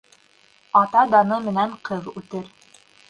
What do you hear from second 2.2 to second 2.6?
үтер.